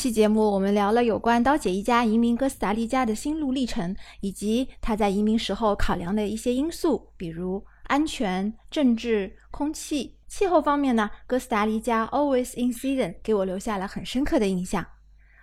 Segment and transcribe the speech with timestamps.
[0.00, 11.10] 期节目，我们聊了有关刀姐一家移民哥斯达黎加的心路历程，以及他在移民时候考量的一些因素，比如安全、政治、空气、气候方面呢。
[11.26, 14.86] 哥斯达黎加 always in season 给我留下了很深刻的印象。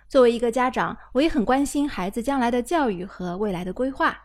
[0.08, 4.22] 作为一个家长，我也很关心孩子将来的教育和未来的规划。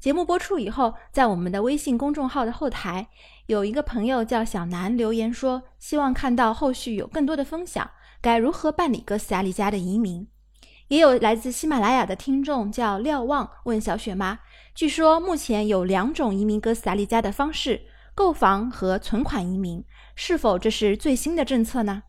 [0.00, 3.06] 节目播出以后，在我们的微信公众号的后台，
[3.46, 7.88] 有一个朋友叫小南留言说，希望看到后续有更多的分享，
[8.24, 10.26] 该如何办理哥斯达黎加的移民。
[10.88, 14.38] 也有来自喜马拉雅的听众叫廖望问小雪妈，
[14.74, 17.82] 据说目前有两种移民哥斯达黎加的方式：
[18.14, 22.04] 购房和存款移民，是否这是最新的政策呢？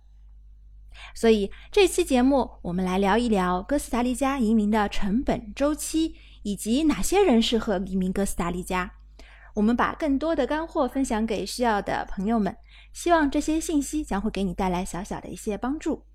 [1.13, 6.16] 所以这期节目我们来聊一聊哥斯达黎加移民的成本周期。
[6.45, 8.91] 以及哪些人适合移民哥斯达黎加？
[9.56, 12.58] 我们把更多的干货分享给需要的朋友们，
[12.94, 16.06] 希望这些信息将会给你带来小小的一些帮助。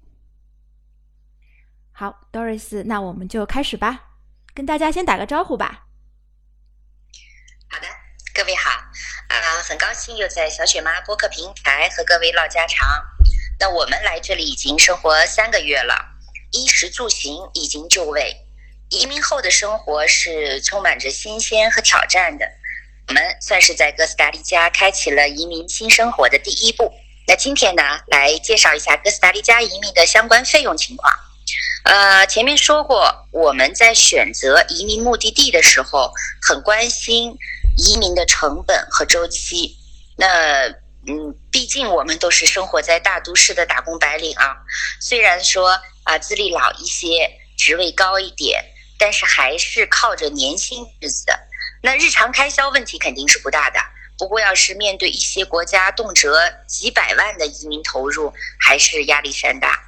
[1.91, 4.11] 好，Doris，那我们就开始吧，
[4.53, 5.87] 跟大家先打个招呼吧。
[7.71, 7.87] 好的，
[8.35, 8.71] 各位好，
[9.29, 12.87] 啊，很高兴又在小雪妈播客平台和各位唠家常。
[13.59, 15.95] 那我们来这里已经生活三个月了，
[16.53, 18.37] 衣食住行已经就位。
[18.91, 22.45] 移民后的生活是充满着新鲜和挑战的，
[23.09, 26.93] 我们算是在哥斯达黎加开启了移民新生活的第一步。
[27.27, 31.13] 那今天呢，来介绍一下哥斯达黎加移民的相关费用情况。
[31.85, 37.37] 呃，前面说过，我们在选择移民目的地的时候，很关心
[37.77, 39.77] 移民的成本和周期。
[40.17, 40.69] 那
[41.07, 44.57] 嗯，毕竟我们都是生活在大都市的打工白领啊，
[45.01, 48.65] 虽然说啊资历老一些，职位高一点。
[49.03, 51.33] 但是还是靠着年薪日子的，
[51.83, 53.79] 那日常开销问题肯定是不大的。
[54.19, 56.29] 不过要是面对一些国家动辄
[56.67, 59.79] 几百万的移民投入，还是压力山大。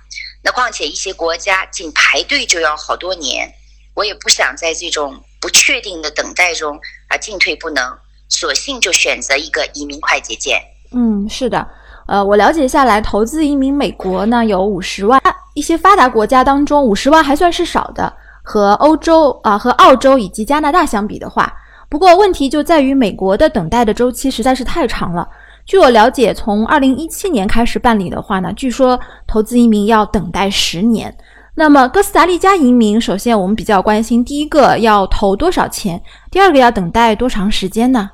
[0.42, 3.52] 那况且一些国家仅排队就要好多年，
[3.94, 7.98] 我也不想在这种不确定的等待中啊进退不能，
[8.28, 10.62] 索性就选择一个移民快捷键。
[10.92, 11.68] 嗯，是的，
[12.08, 15.20] 呃，我了解下来，投资移民美国呢有五十万，
[15.54, 18.10] 一些发达国家当中五十万还算是少的。
[18.42, 21.54] 和欧洲啊，和澳洲以及加拿大相比的话，
[21.92, 25.28] 不过问题就在于美国的等待的周期实在是太长了。
[25.66, 31.14] 据我了解，从二零一七年开始办理的话呢，据说投资移民要等待十年。
[31.54, 38.08] 那么哥斯达黎加移民，首先我们比较关心第一个要投多少钱，第二个要等待多长时间呢？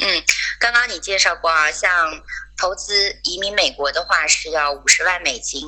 [0.00, 0.06] 嗯，
[0.60, 1.90] 刚刚你介绍过啊，像。
[2.56, 2.94] 投资
[3.24, 5.60] 移民美国的话是要五十万美金，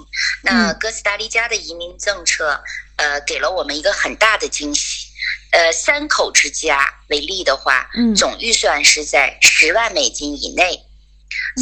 [0.44, 2.60] 那哥斯达黎加的移民政策，
[2.94, 5.05] 呃，给了我们一个很大的惊喜。
[5.52, 10.84] 呃，三口之家为例的话，总预算是在十万美金以内，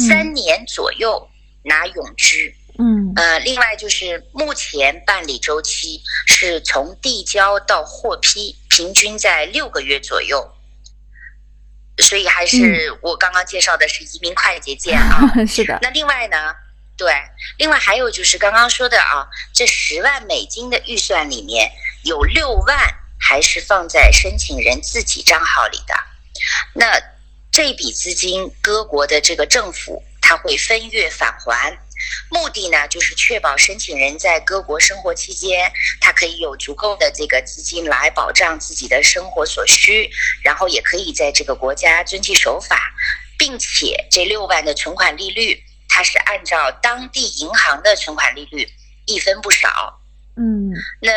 [0.07, 1.29] 三年左右
[1.63, 2.55] 拿永居。
[2.77, 10.51] 嗯，呃，另外就是目前办理周期是从递交到获批，平均在六个月左右。
[11.99, 15.79] 所以还是我刚刚介绍的是移民快捷 键啊，是的。
[15.81, 16.53] 那另外呢，
[16.97, 17.13] 对，
[17.57, 21.71] 另外还有就是刚刚说的啊，这十万美金的预算里面
[22.03, 22.77] 有六万
[23.27, 25.95] 还是放在申请人自己账号里的，
[26.75, 27.01] 那
[27.51, 31.75] 这笔资金，各国的这个政府他会分月返还。
[32.29, 40.11] 目的呢，就是确保申请人在各国生活期间，他可以有足够的这个资金来保障自己的生活所需，
[40.43, 42.93] 然后也可以在这个国家遵纪守法，
[43.39, 48.69] 并且这六万的存款利率，它是按照当地银行的存款利率，
[49.05, 49.99] 一分不少。
[50.35, 50.69] 嗯，
[51.01, 51.11] 那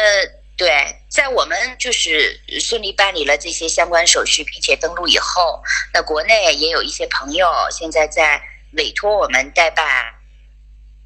[0.58, 0.70] 对，
[1.08, 5.62] 在我们就是顺利办理了这些相关手续，并且登录以后，
[5.94, 9.86] 那国内也有一些朋友现在在委托我们代办。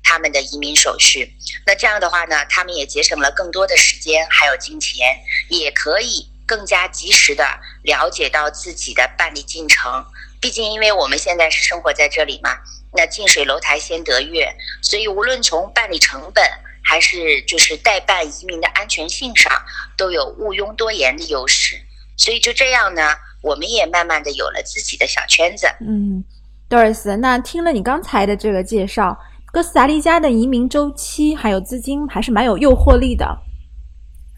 [0.04, 1.32] 他们的移民手续，
[1.64, 5.16] 那这样的话呢，他们也节省了更多的时间还有金钱，
[5.48, 7.46] 也可以更加及时的
[7.84, 10.04] 了解到自己的办理进程。
[10.40, 12.58] 毕竟，因为我们现在是生活在这里嘛，
[12.92, 14.52] 那近水楼台先得月，
[14.82, 16.44] 所以无论从办理成本
[16.82, 19.50] 还是就是代办移民的安全性上，
[19.96, 21.76] 都有毋庸多言的优势。
[22.16, 23.02] 所以就这样呢，
[23.42, 25.66] 我们也慢慢的有了自己的小圈子。
[25.80, 26.22] 嗯
[26.68, 29.18] ，Doris，那听了你刚才的这个介绍。
[29.52, 33.26] 哥斯达黎加的移民周期还有资金还是蛮有诱惑力的。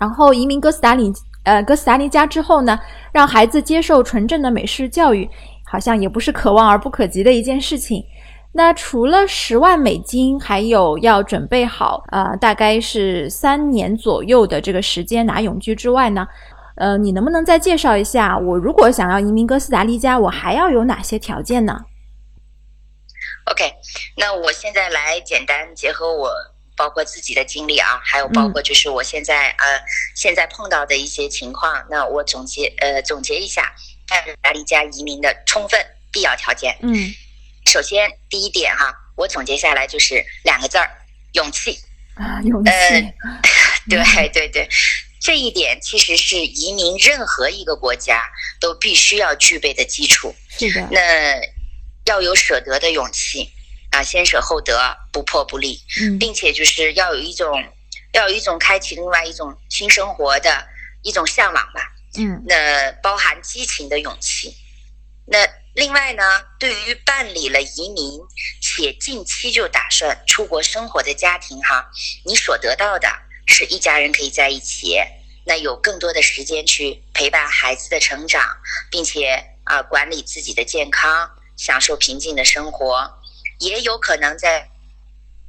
[0.01, 1.13] 然后移民哥斯达黎
[1.45, 2.77] 呃哥斯达黎加之后呢，
[3.13, 5.29] 让孩子接受纯正的美式教育，
[5.65, 8.05] 好像也不是可望而不可及的一件事情。
[8.57, 16.29] 那除了十万美金，还有要准备好呃大概是三年左右的这个时间拿永居之外呢，
[16.77, 21.85] 呃，你能不能再介绍一下，我如果想要移民哥斯达黎加，我还要有哪些条件呢
[23.51, 23.75] ？OK，
[24.17, 26.31] 那我现在来简单结合我
[26.77, 29.65] 包括自己的经历啊，还有包括就是我现在呃
[30.15, 33.73] 现在碰到的一些情况，那我总结呃总结一下，
[34.09, 35.79] 在达利加移民的充分
[36.13, 36.77] 必要条件。
[36.83, 36.95] 嗯，
[37.75, 40.89] 首先第一点哈，我总结下来就是两个字儿：
[41.33, 41.77] 勇气。
[42.15, 42.71] 啊，勇气。
[43.91, 44.69] 对对对，
[45.21, 48.23] 这一点其实是移民任何一个国家
[48.61, 50.33] 都必须要具备的基础。
[50.57, 50.89] 是的。
[50.93, 51.01] 那
[52.05, 53.51] 要有舍得的勇气。
[53.91, 55.81] 啊，先舍后得，不破不立，
[56.21, 57.61] 并且就是要有一种，
[58.13, 60.65] 要有一种开启另外一种新生活的
[61.03, 61.93] 一种向往吧。
[62.17, 64.55] 嗯，那包含激情的勇气。
[65.27, 65.39] 那
[65.75, 66.23] 另外呢，
[66.59, 68.21] 对于办理了移民
[68.61, 71.91] 且近期就打算出国生活的家庭哈，
[72.25, 73.09] 你所得到的
[73.47, 74.97] 是一家人可以在一起，
[75.45, 78.57] 那有更多的时间去陪伴孩子的成长，
[78.89, 83.21] 并且啊管理自己的健康，享受平静的生活。
[83.59, 84.71] 也有可能在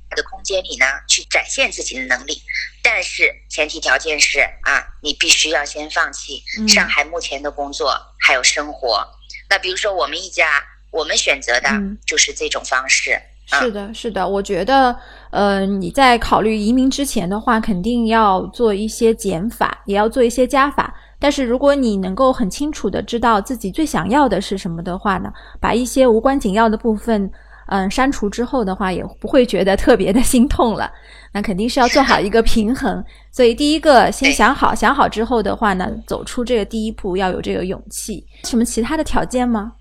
[0.09, 2.41] 的空间里呢，去展现自己的能力，
[2.81, 9.14] 但是前提条件是啊，你必须要先放弃上海目前的工作还有生活。
[9.49, 11.69] 那比如说我们一家，我们选择的
[12.05, 13.19] 就是这种方式。
[13.45, 14.97] 是的，是的，我觉得，
[15.29, 20.93] 呃，你在考虑移民之前的话，肯定要做一些减法，也要做一些加法。
[21.19, 27.31] 但是如果你能够很清楚的知道自己最想要的是什么的话呢，把一些无关紧要的部分。
[27.67, 30.91] 嗯，删除之后的话，也不会觉得特别的心痛了。
[31.31, 33.03] 那肯定是要做好一个平衡。
[33.31, 38.25] 所以第一个先想好，想好之后的话呢，走出这个第一步要有这个勇气。
[38.43, 39.73] 什么其他的条件吗？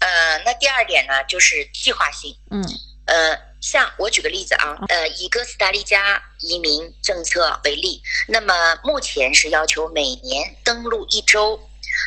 [0.00, 2.34] 呃，那第二点呢，就是计划性。
[2.50, 2.64] 嗯。
[3.06, 11.60] 呃，像我举个例子啊，呃，以哥斯达黎加移民政策为例，那么目前是要求每年登陆一周。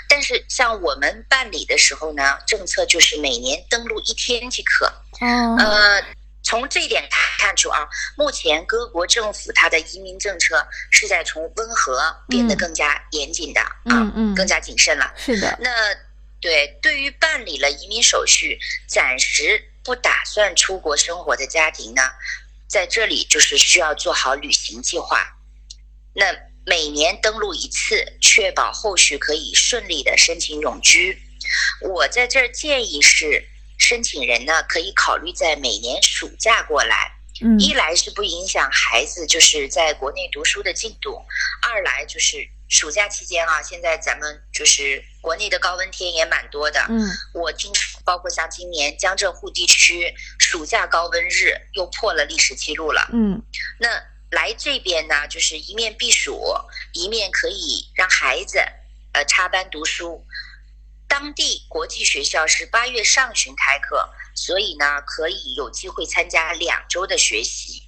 [0.10, 4.86] 但是像我们办理的时候呢，政策就是每年登陆一天即可。
[5.22, 6.04] 呃，
[6.44, 7.08] 从这一点
[7.38, 15.14] 看出啊，目前各国政府它的移民政策是在从温和变得更加严谨的啊，更加谨慎了。
[15.18, 15.58] 是的。
[15.62, 15.70] 那
[16.40, 22.02] 对，对于办理了移民手续，暂时不打算出国生活的家庭呢，
[22.68, 25.38] 在这里就是需要做好旅行计划。
[26.14, 26.47] 那。
[26.70, 31.18] 每年登录一次，确保后续可以顺利的申请永居。
[31.82, 33.48] 我在这儿建议是，
[33.78, 37.14] 申请人呢可以考虑在每年暑假过来，
[37.58, 41.22] 一来是不影响孩子就是在国内读书的进度，
[41.62, 46.86] 二来就是暑假期间啊，现在咱们就是国内的高温天也蛮多的。
[46.90, 47.72] 嗯，我听
[48.04, 53.10] 包括像今年江浙沪地区暑假高温日又破了历史记录了。
[53.14, 53.42] 嗯，
[53.80, 53.88] 那。
[54.30, 56.42] 来这边呢，就是一面避暑，
[56.94, 58.60] 一面可以让孩子
[59.14, 60.26] 呃插班读书。
[61.08, 67.84] 当地国际学校是八月上旬开课，所以呢可以有机会参加两周的学习。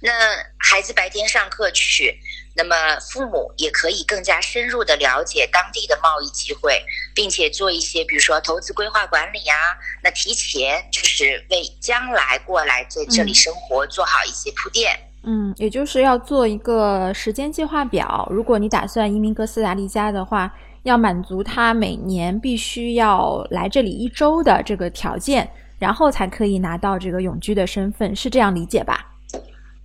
[0.00, 0.10] 那
[0.58, 2.18] 孩子白天上课去，
[2.56, 6.82] 那么父母也可以更加深入的了解当地的贸易机会，
[7.14, 14.98] 并且做一些比如说投资规划管理啊，那提前就是为将来过来在这里生活做好一些铺垫。
[14.98, 15.13] 嗯，
[15.56, 18.26] 也就是要做一个时间计划表。
[18.30, 20.52] 如果你打算移民哥斯达黎加的话，
[20.82, 29.12] 要满足他每年必须要来这里一周的这个条件，然后才可以拿到这个永居的身份，是这样理解吧？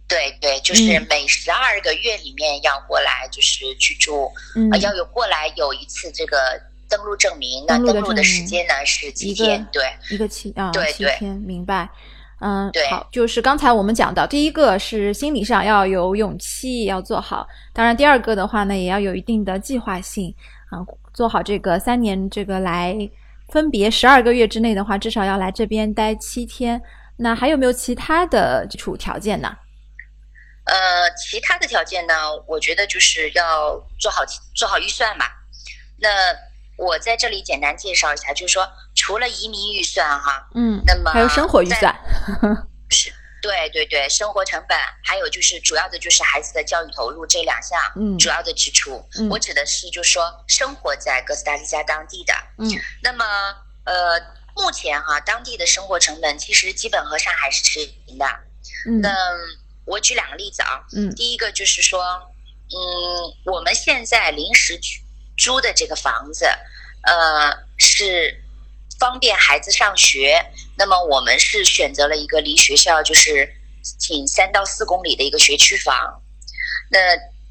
[0.09, 6.37] 对对，就是每十二个月里面要过来就是居住，嗯要有过来有一次这个
[6.89, 7.63] 登录证明。
[7.67, 9.65] 那登录的时间呢是几天？
[9.71, 11.87] 对，一个七啊，对七天，明白。
[12.41, 17.45] 嗯，对，好，就是刚才我们讲到，第一个是心理上要有勇气，要做好。
[17.73, 20.33] 当然，第二个的话呢，也要有一定的计划性
[20.69, 20.79] 啊，
[21.13, 22.95] 做好这个三年这个来
[23.49, 26.81] 分别十二个月之内的话，至少要来这边待七天。
[27.17, 29.53] 那还有没有其他的基础条件呢？
[30.63, 30.75] 呃，
[31.17, 32.13] 其他的条件呢，
[32.47, 34.23] 我觉得就是要做好
[34.55, 35.29] 做好预算吧。
[35.97, 36.09] 那
[36.77, 38.65] 我在这里简单介绍一下，就是说。
[38.99, 41.95] 除了移民预算哈，嗯，那么还有生活预算，
[42.91, 43.09] 是，
[43.41, 49.01] 对对对，生活成本，还有就是主要的就是孩子的教育投入这两项，嗯，主要的支出，
[49.31, 52.69] 我指的是就是说生活在哥斯达黎加当地的，嗯，
[53.01, 53.25] 那么
[53.85, 54.19] 呃，
[54.53, 58.25] 目前哈当地的生活成本其实基本和上海是持平的，
[58.85, 59.09] 嗯，那
[59.85, 62.75] 我举两个例子啊，嗯，第一个就是说，嗯，
[63.45, 65.01] 我们现在临时居
[65.37, 66.45] 租的这个房子，
[67.03, 68.43] 呃是。
[68.99, 70.45] 方便孩子上学，
[70.77, 73.55] 那么我们是选择了一个离学校就是
[73.97, 76.21] 仅三到四公里的一个学区房，
[76.91, 76.99] 那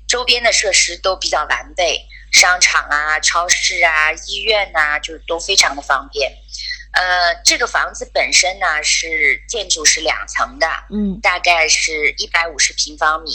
[0.06, 6.30] 周边的设施都比较完备，商场啊、超市啊、医院呐，就都非常的方便。
[6.92, 13.30] 呃，这个房子本身呢是建筑是两层的，嗯大概是一百五十平方米。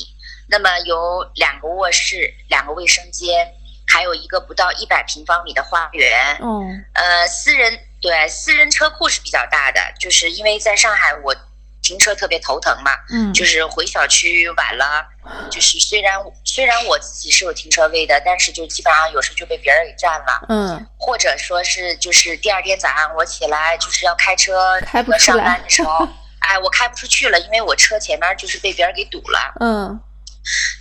[0.50, 3.54] 那么有两个卧室、两个卫生间，
[3.88, 6.38] 还有一个不到一百平方米的花园。
[6.42, 11.34] 嗯呃，私人对私人车库是比较大的，就是因为在上海我
[11.82, 15.06] 停车特别头疼嘛，嗯就是回小区晚了，
[15.50, 26.08] 就是虽然虽然我自己是有停车位的，但是就基本上有时候就被别人给占了，嗯或者说是就是第二天早上我起来就是要开车开不出来班的时候，
[26.40, 29.54] 哎，我开不出去了，因为我车前面就是被别人给堵了。
[29.62, 30.00] 嗯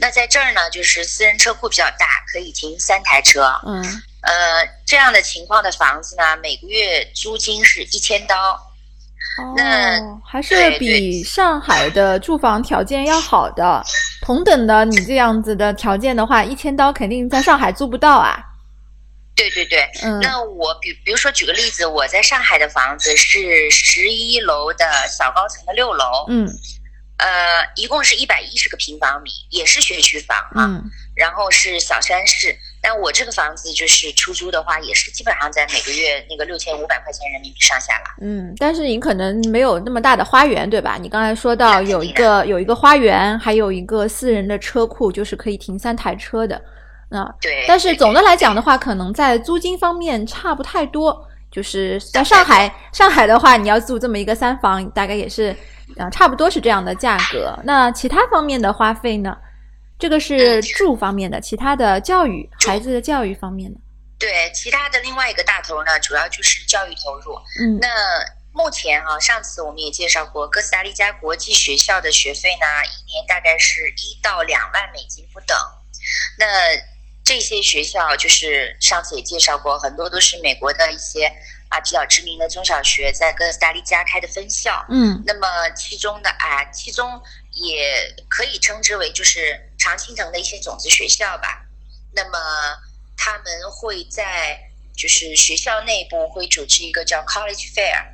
[0.00, 3.60] 那在这儿呢，就是私人车库比较大，可以停三台车。
[3.64, 8.58] 嗯呃，这样的情况的房子呢，每个月租金是一千刀。
[9.56, 13.82] 那哦，还是比上海的住房条件要好的。
[14.20, 18.38] 同等的，你这样子的条件的话，一千刀肯定在上海租不到啊。
[19.34, 26.46] 对对对，嗯那我比比如说举个例子，我在上海的房子是十一楼的小高层的六楼，嗯
[27.16, 30.84] 呃，一共是一百一十个平方米，也是学区房啊，嗯
[31.16, 32.54] 然后是小山市。
[32.82, 38.04] 但我这个房子就是出租的话，也是基本上在每个月那个六千五百块钱人民币上下了。
[38.20, 40.98] 嗯，但是你可能没有那么大的花园，对吧？
[41.00, 46.60] 你刚才说到有一个有一个花园，还有一个私人的车库，就是可以停三台车的。
[47.10, 51.28] 啊，对，但是总的来讲的话，可能在租金方面差不太多。
[51.50, 55.54] 就是在上海，上海的话，你要租这么一个三房，大概也是
[55.98, 57.54] 啊，差不多是这样的价格。
[57.64, 59.36] 那其他方面的花费呢？
[60.02, 63.78] 这个是嗯住方面的，其他的教育，孩子的教育方面的。
[64.18, 67.36] 对其他的另外一个大头呢，主要就是教育投入。
[67.60, 67.86] 嗯那
[68.52, 75.56] 目前啊，上次我们也介绍过，哥斯达黎加国际学校的学费呢，一年大概是一到两万美金不等。
[76.36, 76.46] 那
[77.22, 81.26] 这些学校就是上次也介绍过，很多都是美国的一些
[81.68, 84.84] 啊比较知名的中小学在哥斯达黎加开的分校。
[84.88, 87.08] 嗯那么其中的啊，其中
[87.52, 91.66] 也可以称之为就是常青藤的一些种子学校吧。
[92.14, 92.38] 那么
[93.16, 94.60] 他们会在
[94.96, 98.04] 就是学校内部会组织一个叫 College Fair，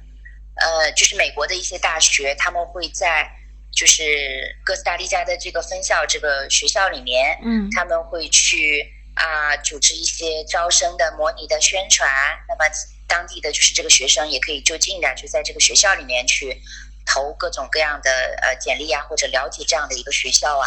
[0.56, 3.30] 呃，就是美国的一些大学他们会在
[3.70, 12.08] 就是哥斯达黎加的这个分校这个学校里面，嗯他们会去啊、组织一些招生的模拟的宣传，
[12.48, 12.64] 那么
[13.08, 16.62] 当地的就是这个学生也可以就近的就在这个学校里面去
[17.04, 18.10] 投各种各样的
[18.42, 20.66] 呃简历啊，或者了解这样的一个学校啊。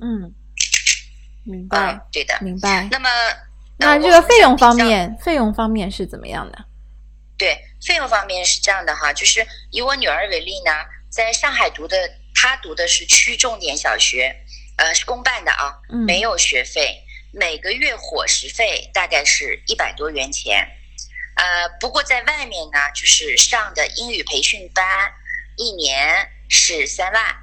[0.00, 0.32] 嗯，
[1.44, 2.38] 明白嗯，对的。
[2.40, 2.88] 明白。
[2.90, 3.08] 那么
[3.76, 6.64] 那这个费用方面，费用方面是怎么样的？
[7.36, 10.72] 对费用方面是这样的哈，就是以我女儿为例呢，
[11.08, 11.96] 在上海读的，
[12.34, 14.34] 她读的是区重点小学，
[14.76, 17.00] 呃，是公办的啊，嗯，没有学费，
[17.32, 20.68] 每个月伙食费大概是一百多元钱。
[21.36, 24.84] 呃，不过在外面呢，就是上的英语培训班，
[25.56, 27.36] 一年是三万，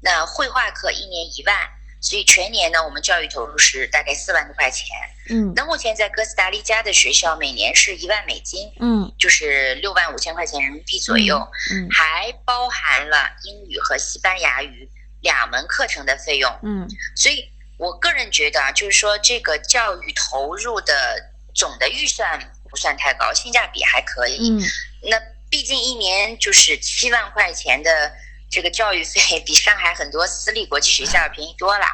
[0.00, 1.56] 那绘画课一年一万，
[2.02, 4.88] 所以全年呢，我们教育投入是大概四万多块钱。
[5.30, 11.38] 嗯那目前在哥斯达黎加的学校，每年是一万美金，嗯就是六万五千块钱人民币左右，
[11.70, 14.90] 嗯还包含了英语和西班牙语
[15.20, 16.50] 两门课程的费用。
[16.64, 24.50] 嗯所以我个人觉得啊，就是说这个教育投入的总的预算不算太高，性价比还可以。
[24.50, 24.60] 嗯
[25.08, 28.12] 那毕竟一年就是七万块钱的
[28.52, 31.84] 这个教育费，比上海很多私立国际学校便宜多了。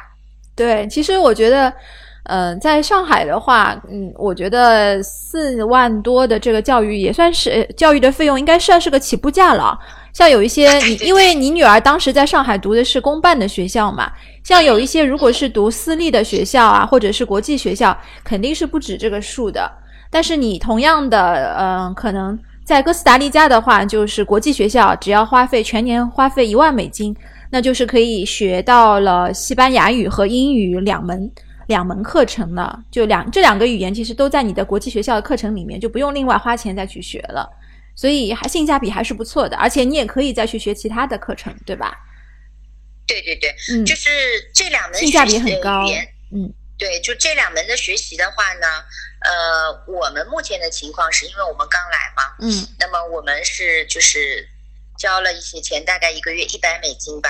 [0.53, 1.73] 对，其实我觉得，
[2.25, 9.79] 呃，在上海的话，嗯，我觉得四万多的这个教育也算是呃教育的费用，应该算是个起步价了。
[10.11, 14.11] 像有一些 你，因为你女儿当时在上海读的是公办的学校嘛，
[14.43, 19.71] 像有一些如果是读私立的学校啊，或者是国际学校，肯定是不止这个数的。
[20.11, 22.37] 但是你同样的，嗯、可能
[22.69, 27.15] 在哥斯达黎加的话，就是国际学校，只要花费全年花费一万美金，
[27.49, 31.31] 那就是可以学到了西班牙语和英语两门
[31.65, 32.79] 两门课程了。
[32.91, 37.49] 就两这两个语言其实都在你的国际学校的课程里面，就不用另外花钱再去学了。
[37.95, 41.97] 所以还性价比还是不错的，而且你也可以再去学其他的课程，对吧？
[43.07, 44.11] 对对对，嗯，就是
[44.53, 45.87] 这两门性价比很高
[46.31, 48.67] 嗯对，就这两门的学习的话呢，
[49.21, 54.47] 呃，我们目前的情况是因为我们刚来嘛，嗯那么我们是就是
[54.97, 57.29] 交了一些钱，大概一个月一百美金吧，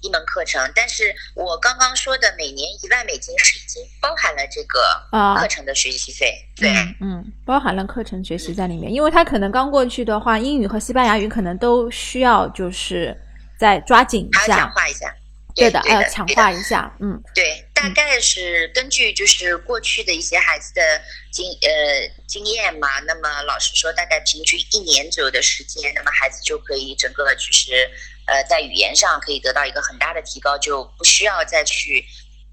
[0.00, 0.70] 一门课程。
[0.74, 4.80] 但是我刚刚说的每年一万美金是已经包含了这个
[5.12, 6.34] 啊课程的学习费。
[6.56, 13.16] 对，嗯嗯，包含了课程学习在里面，因为他可能刚过去的话，英语和西班牙语可能都需要就是
[13.58, 14.74] 再抓紧一还要讲下。
[14.74, 15.14] 话一下。
[15.58, 16.94] 对的，要强化一下。
[17.00, 20.82] 嗯，对，大概是根据就是过去的一些孩子的
[21.32, 27.88] 经呃经验嘛，那么老师说大概平均一年左右的时间，那么孩子就可以整个就是
[28.26, 32.04] 呃在语言上可以得到一个很大的提高，就不需要再去。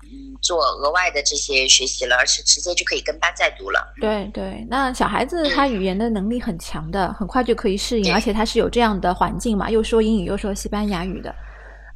[0.07, 3.91] 嗯，做额外的这些学习了，而是直接就可以跟班在读了。
[3.99, 11.33] 对对，那小孩子他语言的能力很强的，很快就可以适应，而且他是有这样的环境嘛，又说英语又说西班牙语的。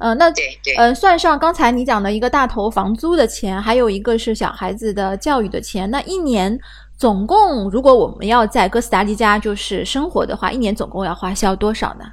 [0.00, 6.58] 呃，那对对，呃，算上刚才你讲的一个大头房租的钱，还有一个是小孩子的教育的钱，那一年
[6.98, 12.04] 总共如果我们要在哥斯达黎加就是生活的话，一年总共要花销多少呢？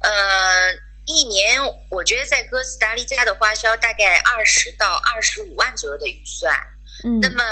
[0.00, 0.10] 呃。
[1.10, 6.54] 一年，我觉得在哥斯达黎加的花销大概二十到二十五万左右的预算。
[7.02, 7.42] 嗯，那么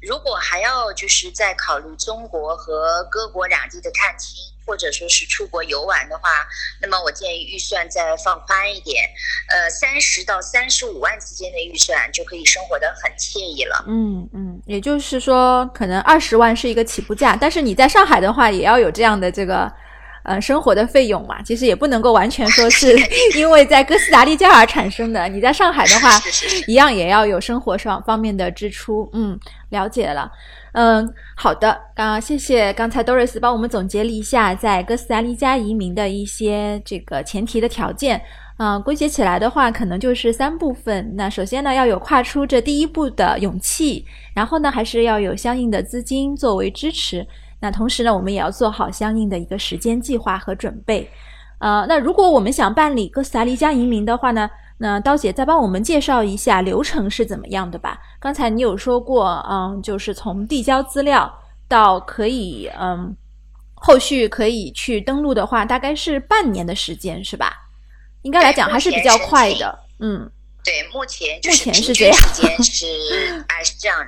[0.00, 6.28] 如果还要就是在考虑中国和各国两地的探亲，或者说是出国游玩的话，
[6.80, 9.08] 那么我建议预算再放宽一点，
[9.48, 13.84] 呃，三十到三十五万之间的预算就可以生活的很惬意了。
[13.88, 19.72] 嗯嗯，也就是说，可能二十万是一个起步价，但是你在上海的话，也要有这样的这个。
[20.24, 22.96] 呃，生活的费用嘛，其实也不能够完全说是
[23.34, 25.26] 因为在哥斯达黎加而产生的。
[25.28, 26.10] 你在上海的话，
[26.68, 29.10] 一样也要有生活上方面的支出。
[29.14, 29.36] 嗯，
[29.70, 30.30] 了解了。
[30.72, 31.78] 嗯，好的。
[31.94, 38.20] 刚谢谢刚才 Doris 帮我们总结了一下在哥斯达黎加移民的一些这个前提的条件。
[38.58, 41.16] 嗯，归结起来的话，可能就是三部分。
[41.16, 47.26] 那首先呢，要有跨出这第一步的勇气，然后呢，还是要有相应的资金作为支持。
[47.60, 51.10] 那同时呢，我们也要做好相应的一个时间计划和准备。
[51.58, 54.48] 呃，那如果我们想办理哥斯达黎加移民的话呢，
[54.82, 58.00] 那刀姐再帮我们介绍一下流程是怎么样的吧？
[58.18, 61.32] 刚才你有说过，嗯，就是从递交资料
[61.68, 63.16] 到可以，嗯，
[63.74, 67.52] 后续可以去登录的话，大概是半年的时间，是吧？
[68.22, 70.28] 应该来讲还是比较快的，嗯。
[70.64, 73.98] 对，目前目前是这样，时间是哎是这样，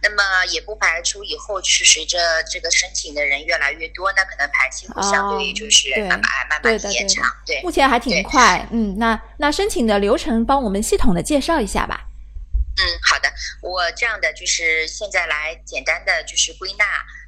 [0.00, 7.24] 那么也不排除以后是随着这个申请的人越来越多，那可能排期会相对于就是慢慢慢慢延长。
[7.44, 8.68] 对，目前还挺快。
[8.70, 12.06] 嗯，那那申请的流程帮我们系统的介绍一下吧。
[12.76, 13.28] 嗯，好的，
[13.60, 16.84] 我这样的就是现在来简单的就是归纳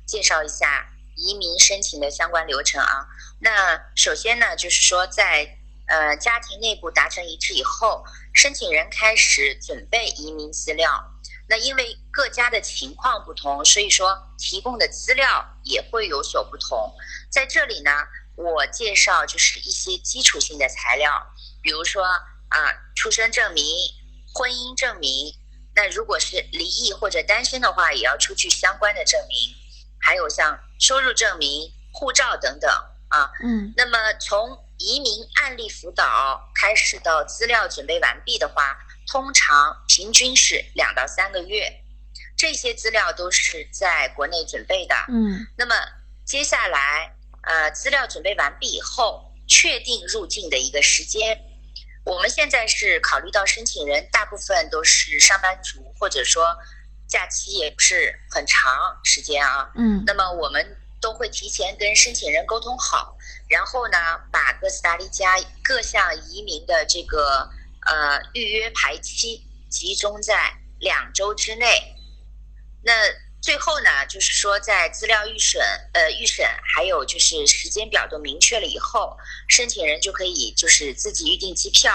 [0.07, 3.07] 介绍一下移民申请的相关流程啊。
[3.41, 5.56] 那首先呢，就是说在
[5.87, 8.05] 呃家庭内部达成一致以后。
[8.33, 11.03] 申请人开始准备移民资料，
[11.49, 16.95] 那因为各家的情况不同，所以说提供的资料也会有所不同。
[17.31, 17.91] 在这里呢，
[18.35, 21.11] 我介绍就是一些基础性的材料，
[21.63, 22.59] 比如说啊，
[22.95, 23.65] 出生证明、
[24.35, 25.35] 婚姻证明。
[25.75, 29.55] 那如果是离异或者单身的话，也要出具相关的证明。
[29.99, 32.71] 还有像收入证明、护照等等
[33.09, 33.31] 啊。
[33.43, 33.73] 嗯。
[33.79, 41.83] 那么从移民案例辅导开始到资料准备完毕的话，通常平均是两到三个月。
[42.37, 44.95] 这些资料都是在国内准备的。
[45.09, 45.47] 嗯。
[45.57, 45.75] 那么
[46.25, 51.41] 接下来，呃，资料准备完毕以后，确定入境的一个时间。
[52.05, 56.55] 我们现在是考虑到申请人大部分都是上班族，或者说
[57.09, 59.71] 假期也不是很长时间啊。
[59.75, 60.05] 嗯。
[60.07, 63.17] 那么我们都会提前跟申请人沟通好。
[63.49, 63.99] 然后呢，
[64.33, 67.49] 把哥斯达黎加各项移民的这个
[67.87, 71.95] 呃预约排期集中在两周之内。
[72.83, 72.93] 那
[73.41, 75.61] 最后呢，就是说在资料预审
[75.93, 79.17] 呃预审还有就是时间表都明确了以后，
[79.49, 81.95] 申请人就可以就是自己预订机票，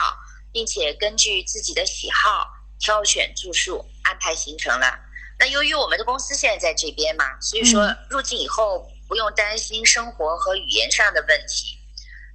[0.54, 2.48] 并且根据自己的喜好
[2.80, 4.98] 挑选住宿安排行程了。
[5.42, 8.88] 那由于我们的公司现在在这边嘛，所以说入境以后。
[9.12, 11.76] 不用担心生活和语言上的问题，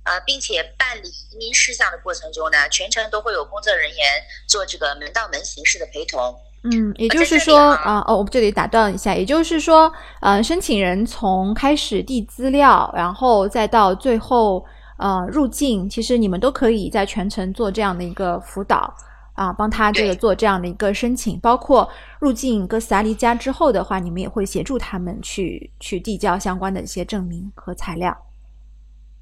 [0.05, 3.99] 呃，并且办理移民事项的过程中呢，全程都会有工作人员
[4.47, 6.38] 做这个门到门形式的陪同。
[6.64, 9.90] 嗯，也就是说啊，哦，我们这里打断一下，也就是说，
[10.21, 14.62] 呃，申请人从开始递资料，然后再到最后
[14.99, 18.95] 呃入境，其实你们都可以在全程做这样的一个辅导。
[19.37, 28.16] 啊，帮他这个做这样的一个申请，包括入境哥斯达黎加之后的话，你们也会协助他们去去递交相关的一些证明和材料。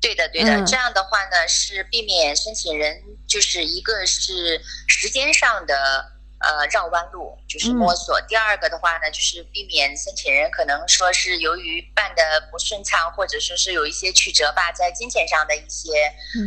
[0.01, 6.14] 对的，对的，这样的话呢，是避免申请人就是一个是时间上的。
[6.45, 8.21] 呃，绕弯路就是摸索。
[8.29, 15.91] 第二个的话呢，就是避免申请人可能说是由于办的不顺畅，或者说是有一些曲折吧，在金钱上的一些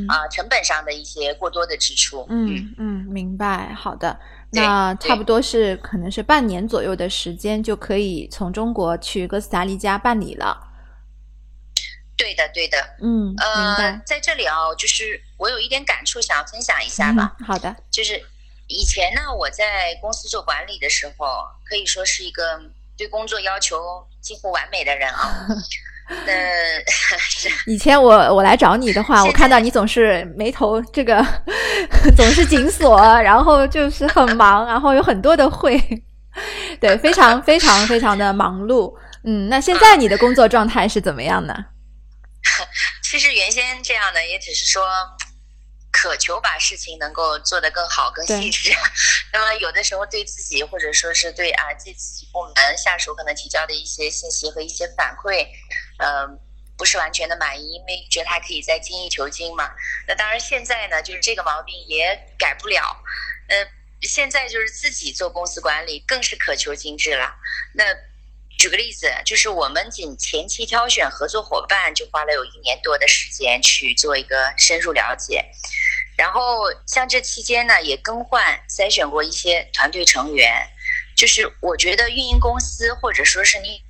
[0.08, 2.26] 啊成本上的一些过多的支出。
[2.30, 3.74] 嗯嗯，明白。
[3.74, 4.20] 好的，
[4.52, 10.66] 那差不多是可能是半年左右的时间就可以从中国去哥斯达黎加办理了。
[12.16, 12.78] 对，的，对的。
[13.00, 14.02] 嗯，明呃白，。
[14.04, 17.36] 在这里啊，就是我有一点感触，想要分享一下吧。
[17.40, 18.20] 嗯，好的，就是
[18.68, 21.26] 以前呢，我在公司做管理的时候，
[21.68, 22.60] 可以说是一个
[22.98, 23.78] 对工作要求
[24.22, 25.48] 近乎完美的人啊。
[26.26, 26.34] 那
[27.20, 31.22] 是以前我我来找你的话， 我看到你总是眉头这个
[32.16, 35.78] 总是紧锁，然后就是很忙，然后有很多的会，
[36.80, 38.94] 对，非常非常非常的忙碌。
[39.26, 41.54] 嗯，那现在你的工作状态是怎么样呢？
[43.04, 44.86] 其实原先这样的，也只是说
[45.98, 48.72] 渴求把事情能够做得更好、更细致。
[49.34, 55.48] 那么有的时候对自己，或者说是对啊对自己部门下属可能提交的一些信息和一些反馈，
[55.98, 56.40] 嗯、
[56.78, 59.72] 不是完全的满意，因为觉得还可以再精益求精嘛。
[60.08, 63.04] 那当然现在呢，就是这个毛病也改不了。
[63.50, 63.68] 呃，
[64.04, 67.34] 现在就是自己做公司管理，更是渴求精致了。
[67.74, 67.84] 那
[68.60, 75.46] 举个例子，就是我们仅前期挑选合作伙伴就花了有一年多的时间去做一个深入了解，
[76.18, 80.68] 然后像这期间呢，也更换筛选过一些团队成员。
[81.16, 83.82] 就是我觉得运营公司或者说是你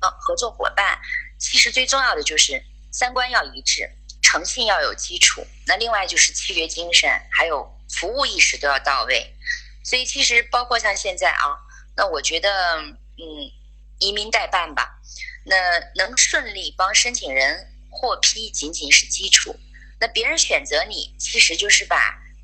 [0.00, 1.00] 呃合作伙伴，
[1.38, 3.90] 其实最重要的就是三观要一致，
[4.22, 9.34] 诚信要有基础，那另外就是契约精神，还有服务意识都要到位。
[9.82, 11.58] 所以其实包括像现在啊，
[11.96, 13.50] 那我觉得嗯，
[13.98, 15.00] 移民代办吧，
[15.44, 15.56] 那
[15.96, 19.58] 能顺利帮申请人获批仅仅是基础。
[20.00, 21.96] 那别人选择你，其实就是把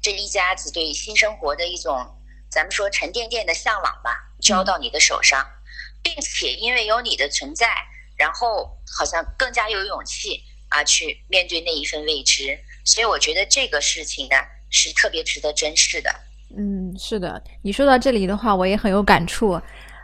[0.02, 2.06] 这一家子对新生活的一种，
[2.50, 5.46] 咱们说沉甸甸的向往吧，交到你的手上，
[6.02, 7.68] 并且因为有你的存在，
[8.16, 12.58] 然后好像更加有勇气啊去面对那一份未知。
[12.84, 14.36] 所以我觉得这个事情呢
[14.68, 16.10] 是特别值得珍视的。
[16.56, 19.60] 嗯，是的，你说到这里的话，我也很有感触。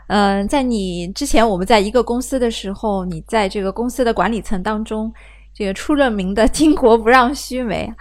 [0.07, 5.13] 嗯、在你之前我们在一个公司的时候，你在这个公司的管理层当中，
[5.53, 7.93] 这个出了名的巾帼不让须眉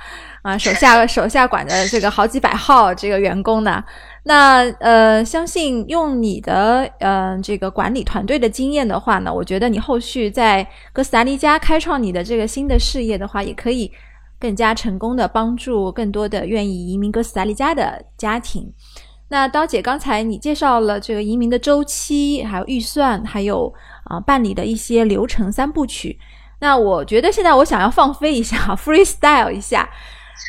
[0.43, 3.83] 啊，手下手下管的这个好几百号这个员工呢。
[4.25, 13.91] 那呃，相信用你的呃这个管理团队的经验的话呢，我觉得你后续在哥斯达黎加开创你的这个新的事业的话，也可以
[14.39, 18.73] 更加成功的帮助更多的愿意移民哥斯达黎加的家庭。
[19.29, 23.73] 那刀姐刚才你介绍了这个移民的周期，还有预算，还有
[24.05, 26.19] 啊、办理的一些流程三部曲。
[26.61, 29.88] 那我觉得现在我想要放飞一下， freestyle 一下。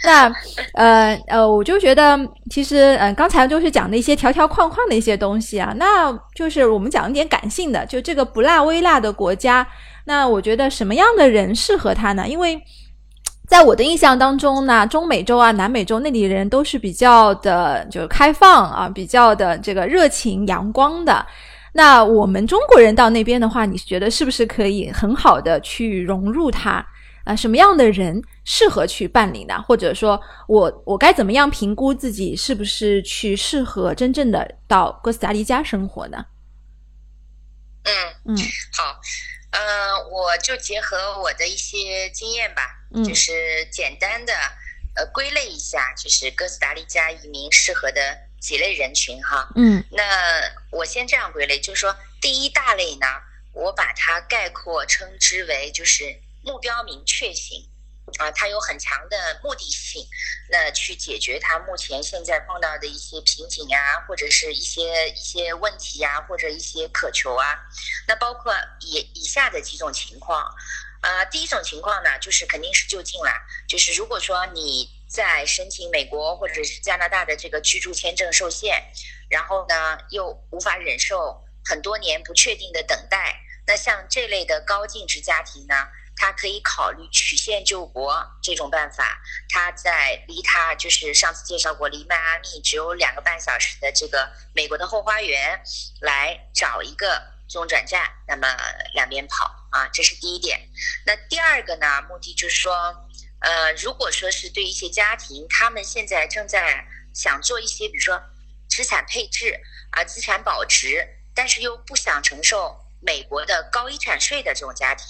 [0.03, 0.31] 那
[0.73, 2.17] 呃呃，我就觉得
[2.49, 9.67] 其实呃刚才就是讲的一些条条框框的一些东西啊，那就是我们讲一点感性的，就这个不辣微辣的国家，
[10.05, 12.27] 那我觉得什么样的人适合他呢？
[12.27, 12.59] 因为
[13.47, 21.23] 在我的印象当中呢，中美洲啊、南美洲那里人都是比较的，就是开放啊，比较的这个热情、阳光的。
[21.73, 26.85] 那我们中国人到那边的话，你觉得是不是可以很好的去融入它？
[27.23, 29.61] 啊、什么样的人适合去办理呢？
[29.61, 36.25] 或者说我我该怎么样评估自己是不是去适合真正的到哥斯达黎加生活呢？
[37.83, 37.93] 嗯，
[38.25, 38.35] 嗯
[38.75, 38.99] 好，
[39.51, 42.63] 呃，我就结合我的一些经验吧，
[42.95, 43.31] 嗯就是
[43.71, 44.33] 简单的
[44.95, 48.01] 呃归类一下，就是哥斯达黎加移民适合的
[48.41, 49.47] 几类人群哈。
[49.55, 50.03] 嗯那
[50.71, 53.07] 我先这样归类，就是说第一大类呢，
[53.53, 57.65] 我把它概括称之为就是目标明确型。
[58.17, 60.05] 啊，它有很强的目的性，
[60.49, 67.57] 那去解决它目前现在碰到的一些瓶颈啊，或者是一些一些问题呀，或者一些渴求啊。
[68.07, 70.43] 那包括以以下的几种情况，
[71.01, 73.31] 呃，第一种情况呢，就是肯定是就近啦，
[73.65, 78.81] 就是如果说你在申请美国或者是加拿大的这个居住签证受限，
[79.29, 85.75] 然后呢又无法忍受很多年不确定的等待，那像这类的高净值家庭呢，
[86.15, 89.21] 他可以考虑曲线救国这种办法。
[89.49, 95.61] 他在离他就是上次介绍过，离迈阿密只有两个半小时的这个美国的后花园，
[95.99, 98.47] 来找一个中转站，那么
[98.93, 100.69] 两边跑啊，这是第一点。
[101.05, 103.09] 那第二个呢，目的就是说，
[103.41, 108.21] 呃，如果说是对一些家庭，他们现在正在想做一些，比如说
[108.69, 109.59] 资产配置
[109.91, 115.05] 啊、资产保值，但是又不想承受美国的高遗产税的这种家庭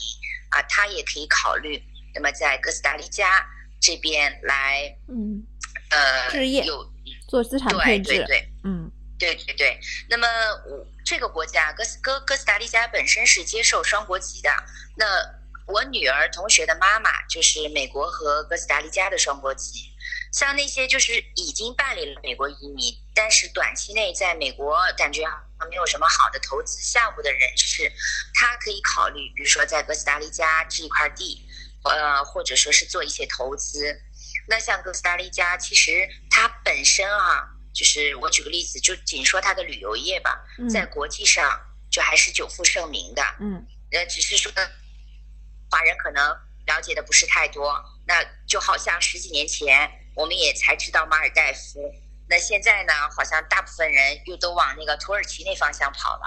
[0.50, 1.84] 啊，他也可以考虑，
[2.16, 3.46] 那么在哥斯达黎加
[3.80, 5.46] 这边来，嗯，
[5.90, 6.90] 呃，置业有
[7.28, 8.52] 做资产对配置，对对。
[8.64, 8.92] 嗯
[9.22, 10.28] 对对对，那么
[10.68, 14.50] 我这个国家哥斯哥哥斯达黎加本身是接受双国籍的。
[14.96, 15.06] 那
[15.72, 19.90] 我女儿同学的妈妈就是美国和哥斯达黎加的双国籍。
[20.32, 25.24] 像那些就是已经办理了美国移民，但是短期内在美国感觉
[25.70, 27.92] 没有什么好的投资项目的人士，
[28.34, 31.46] 他可以考虑，比如说在哥斯达黎加置一块地，
[31.84, 34.02] 呃，或者说是做一些投资。
[34.48, 41.60] 那像哥斯达黎加，其实它本身啊，就是我举个例子，就仅说它的旅游业吧，在国际上
[41.92, 43.22] 就还是久负盛名的。
[43.42, 44.50] 嗯，呃，只是说
[45.72, 47.74] 华人可能了解的不是太多。
[48.06, 51.80] 那就好像十几年前，我们也才知道马尔代夫。
[52.30, 56.24] 那现在呢，好像大部分人又都往那个土耳其那方向跑了。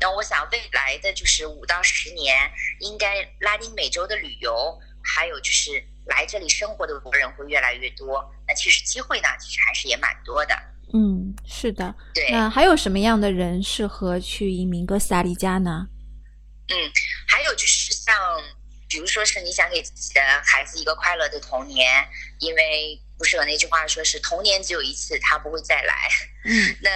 [0.00, 5.70] 那我想未来的就是五到十年，应该拉丁美洲的旅游，还有就是
[6.06, 8.28] 来这里生活的国人会越来越多。
[8.48, 10.54] 那其实机会呢，其实还是也蛮多的。
[10.92, 11.94] 嗯，是的。
[12.12, 12.30] 对。
[12.30, 15.86] 那还有什么样的人适合去移民哥斯达黎加呢？
[16.68, 16.74] 嗯，
[17.28, 18.14] 还有就是像，
[18.94, 23.00] 比如说是你想给自己的孩子一个快乐的童年，因为。
[23.16, 26.10] 不是有那句话说是童年只有一次，他不会再来。
[26.44, 26.90] 嗯， 那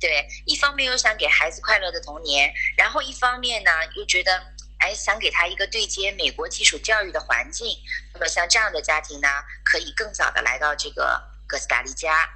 [0.00, 4.42] 对，一方面又想给孩子快乐的童年，然后一方面呢又觉得，
[4.78, 7.76] 哎，想给他一个对接美国基础教育的环境。
[8.14, 9.28] 那么像这样的家庭呢，
[9.62, 12.26] 可以更早的来到这个哥斯达黎加。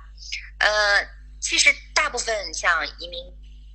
[0.58, 1.08] 呃，
[1.40, 3.24] 其实大部分像移民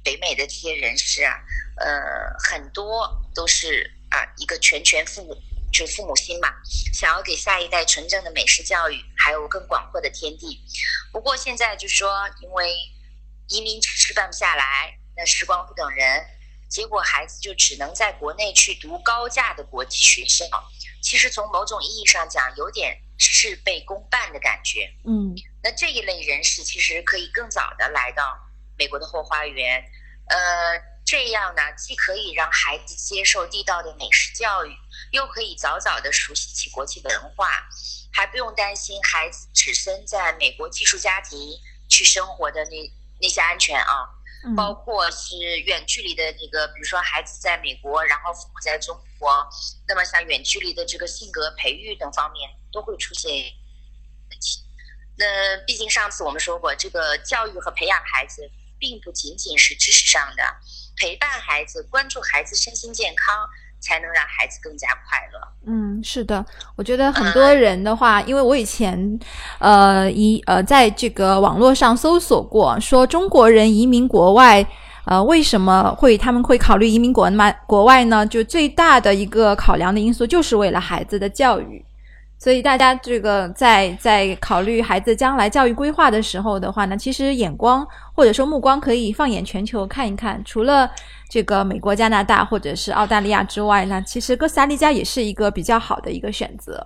[0.03, 1.41] 北美的这些人士啊，
[1.77, 5.35] 呃，很多都是啊一个全权父母。
[5.75, 6.53] 就是父母心嘛，
[6.93, 10.61] 想要给下一代纯正的美式教育，还有更广阔的天地。
[11.11, 12.75] 不过现在就说，因为
[13.47, 16.23] 移民迟迟办不下来，那时光不等人，
[16.69, 20.45] 结果孩子就只能在国内去读高价的国际学校。
[21.01, 24.87] 其实从某种意义上讲，有点事倍功半的感觉。
[25.07, 28.37] 嗯，那这一类人士其实可以更早的来到
[28.77, 29.83] 美国的后花园，
[30.27, 30.92] 呃。
[31.05, 34.75] 这样呢，既可以让孩子接受地道的美食教育，
[35.11, 37.67] 又可以早早的熟悉起国际文化，
[38.11, 41.37] 还不用担心孩子只身在美国寄宿家庭
[41.89, 44.09] 去生活的那那些安全啊，
[44.55, 45.35] 包括是
[45.65, 49.47] 远距离的那个，比如说孩子在美国，然后父母在中国，
[49.87, 53.31] 那么像远距离的这个性格培育等方面都会出现
[54.29, 54.63] 问题。
[55.17, 60.43] 那毕竟上次我们说过，这个教育和培养孩子，并不仅仅是知识上的。
[60.97, 63.35] 陪伴孩子，关注孩子身心健康，
[63.79, 65.39] 才能让孩子更加快乐。
[65.65, 69.19] 嗯，是的，我觉得很多人的话，因为我以前，
[69.59, 74.65] 呃，移呃，在这个网络上搜索过，说中国人移民国外，
[75.05, 77.59] 呃，为什么会他们会考虑移民国外？
[77.67, 78.25] 国外呢？
[78.25, 81.83] 就最大的一个考量的因素，就是为了孩子的教育。
[82.43, 90.43] 所以大家这个在在考虑孩子将来教育规划的时候的话呢，其实眼光或者说目光可以放眼全球看一看。
[90.43, 90.91] 除了
[91.29, 96.85] 这个美国、加拿大或者是澳大利亚之外呢，其实哥斯达黎加也是一个比较好的一个选择。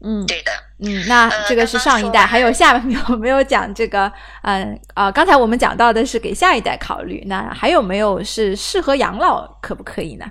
[0.00, 0.50] 嗯，对的。
[0.80, 4.12] 嗯，那这个是上一代，还有下面有 没有讲这个？
[4.42, 10.26] 嗯啊，刚才我们讲到的是给下一代考虑，那还有没有是适合养老，可不可以呢？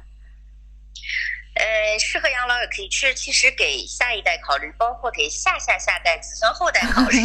[1.55, 7.19] 呃，适合养老也可以，去，其实给下一代考虑，包括给下下下代、子孙后代考虑，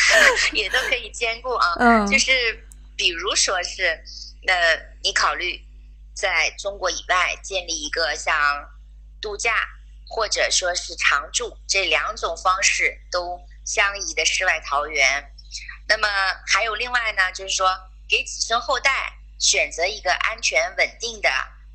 [0.52, 1.74] 也都可以兼顾啊。
[1.78, 4.02] 嗯，就是比如说是，
[4.46, 5.60] 呃你考虑
[6.14, 8.34] 在中国以外建立一个像
[9.20, 9.54] 度假
[10.08, 15.30] 或者说是常住这两种方式都相宜的世外桃源。
[15.88, 16.08] 那么
[16.46, 17.68] 还有另外呢，就是说
[18.08, 21.28] 给子孙后代选择一个安全稳定的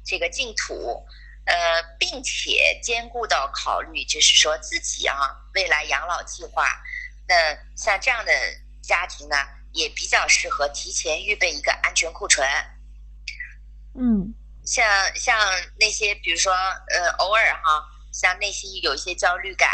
[0.03, 1.05] 这个净土。
[1.45, 5.17] 呃，并且兼顾到考虑，就是说自己啊
[5.53, 6.81] 未来养老计划，
[7.27, 7.35] 那
[7.75, 8.31] 像这样的
[8.81, 9.35] 家庭呢，
[9.73, 12.47] 也比较适合提前预备一个安全库存。
[13.95, 14.33] 嗯，
[14.65, 15.35] 像像
[15.79, 19.69] 那些比如说呃偶尔哈，像内心有一些焦虑感，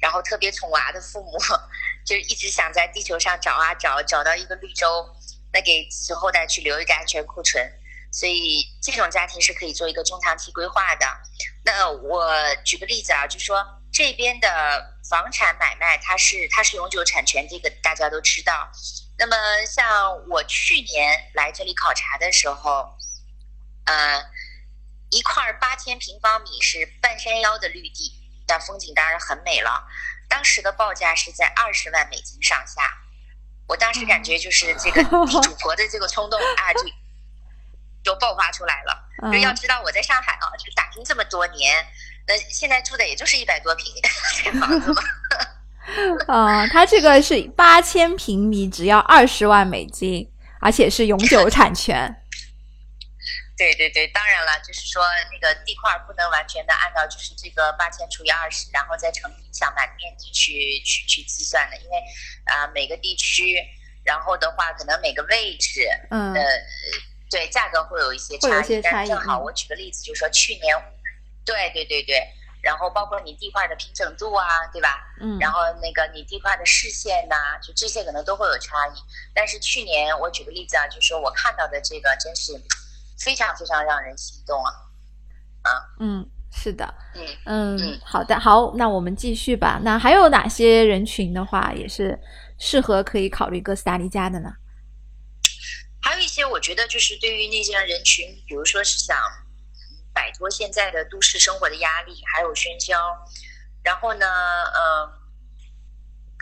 [0.00, 1.38] 然后特别宠娃的父母，
[2.04, 5.14] 就一直想在地球上找啊找，找到一个绿洲，
[5.52, 7.70] 那给子孙后代去留一个安全库存。
[8.12, 11.06] 所以这种家庭是可以做一个中长期规划的。
[11.64, 12.30] 那我
[12.62, 18.70] 举个例子啊，就说这边的房产买卖，它是它是永久产权，这个大家都知道。
[19.18, 22.98] 那么像我去年来这里考察的时候，
[23.86, 24.22] 呃，
[25.10, 28.12] 一块八千平方米是半山腰的绿地，
[28.46, 29.88] 但风景当然很美了。
[30.28, 32.82] 当时的报价是在二十万美金上下。
[33.68, 36.80] 我当时感觉就是这个地主婆的这个冲动啊，就。
[38.02, 39.30] 就爆发出来了。
[39.30, 41.86] 就要知道我在上海啊，就打拼这么多年，
[42.26, 43.86] 那现在住的也就是一百多平
[44.42, 45.02] 这房子嘛。
[46.28, 52.22] 啊，它这个是八千平米，只要二十万美金，而且是永久产权。
[53.58, 61.96] 对对对，当然了，就是说那个地块不能完全的按照就是这个八千除以二十，然后再乘以向满面积去去去计算的，因为
[62.46, 63.56] 啊、每个地区，
[64.04, 66.42] 然后的话可能每个位置，嗯呃，
[67.32, 68.80] 对，价格会有一些差异。
[68.82, 70.76] 但正好嗯我举个例子，就是说去年，
[71.44, 72.22] 对对对对，
[72.62, 75.00] 然后包括你地块的平整度啊，对吧？
[75.20, 78.92] 嗯，然后那个你地块的视线呐、就这些可能都会有差异。
[79.34, 82.52] 但是去年我举个例子啊，就是说我看到的这个真是
[83.18, 84.70] 非常非常让人心动啊。
[86.00, 89.80] 嗯，是的，嗯，嗯嗯，好的，好，那我们继续吧。
[89.82, 92.18] 那还有哪些人群的话，也是
[92.58, 94.52] 适合可以考虑哥斯达黎加的呢？
[96.02, 99.16] 还有一些我觉得就是对于那些人群，比如说是想
[100.12, 102.98] 摆脱现在的都市生活的压力，还有喧嚣，
[103.84, 105.12] 然后呢，呃，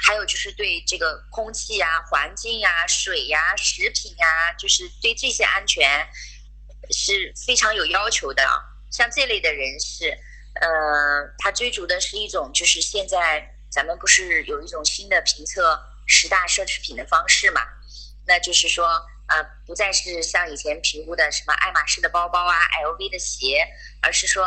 [0.02, 6.08] 还有就是对这个空气呀、环境呀、水呀、食品呀，就是对这些安全
[6.90, 8.42] 是非常有要求的。
[8.90, 10.18] 像这类的人士，
[10.60, 10.68] 呃，
[11.38, 17.60] 他追逐的是一种就是现在咱们不是有一种新的评测十大奢侈品的方式嘛？
[18.26, 23.64] 那就是说，呃，不再是像以前评估的什么爱马仕的包包啊、LV 的鞋，
[24.02, 24.44] 而是说，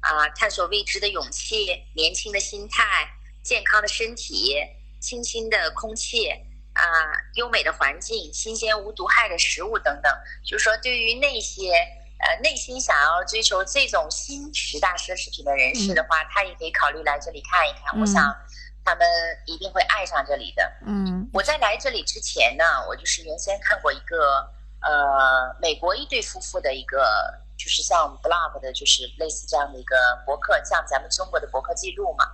[0.00, 3.08] 啊、探索未知的勇气、年轻的心态、
[3.42, 4.56] 健康的身体、
[5.00, 6.28] 清新的空气
[6.74, 6.84] 啊、
[7.36, 10.12] 优美的环境、新鲜无毒害的食物等等。
[10.44, 11.72] 就是说，对于那些
[12.18, 17.98] 呃内心想要追求这种新十大奢侈品的人士的话，他也可以考虑来这里看一看。
[17.98, 18.22] 我嗯想
[18.86, 19.04] 他们
[19.46, 20.62] 一定会爱上这里的。
[20.86, 24.48] 嗯我在来这里之前呢，我就是原先看过一个
[24.80, 27.02] 呃美国一对夫妇的一个，
[27.58, 32.24] 就是像 blog 的，就是类似这样的一个博客，像咱们中国的博客记录嘛。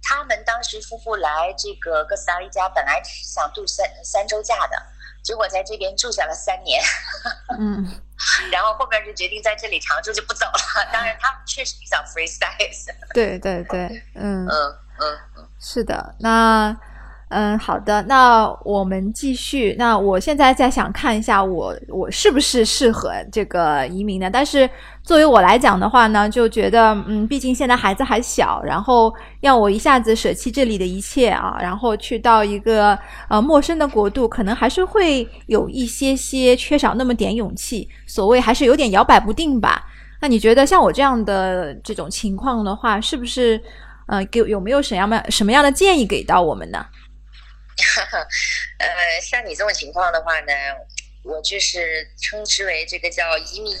[0.00, 4.80] 他们当时夫妇来这个哥斯达黎加，本来是想度三三周假的，
[5.24, 6.80] 结果在这边住下了三年，
[7.58, 7.84] 嗯
[8.52, 10.88] 然后后面就决定在这里常住就不走了。
[10.92, 15.18] 当然，他们确实比较 free size，对对对，嗯嗯嗯嗯。
[15.60, 16.76] 是的，那
[17.30, 19.76] 嗯，好的，那我们继续。
[19.78, 24.30] 那我现在在想看一下我我是不是适合这个移民呢？
[24.32, 24.68] 但是
[25.02, 39.84] 作为我来讲的话呢，就觉得嗯，毕竟现在孩子还小，然后要我一下子舍弃这里的一切啊，然后去到一个呃陌生的国度，可能还是会有一些些缺少那么点勇气，所谓还是有点摇摆不定吧。
[40.22, 43.60] 那你觉得像我这样的这种情况的话，是不是
[44.08, 46.86] 呃给有没有什么样什么样的建议给到我们呢？
[48.78, 50.52] 呃，像你这种情况的话呢，
[51.22, 53.72] 我就是称之为这个叫移民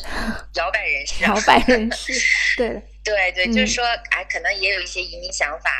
[0.54, 1.34] 摇摆人士啊。
[1.34, 2.12] 摇摆人士，
[2.56, 2.68] 对，
[3.02, 5.70] 对对，嗯就是说，哎，可能也有一些移民想法，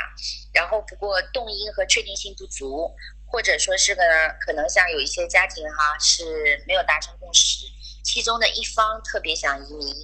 [0.51, 2.91] 然后不过动因和确定性不足，
[3.25, 4.01] 或者说是个
[4.41, 7.65] 可能像有一些家庭哈是没有达成共识，
[8.03, 9.95] 其中的一方特别想移民，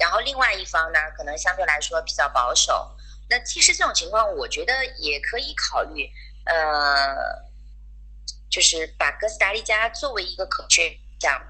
[0.00, 2.96] 然后另外一方呢可能相对来说比较保守。
[3.32, 6.06] 那其实这种情况，我觉得也可以考虑，
[6.44, 7.16] 呃，
[8.50, 11.40] 就是把哥斯达黎加作为一个可选项。